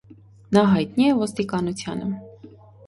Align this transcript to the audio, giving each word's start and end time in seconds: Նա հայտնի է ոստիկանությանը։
Նա 0.57 0.63
հայտնի 0.71 1.11
է 1.11 1.11
ոստիկանությանը։ 1.21 2.11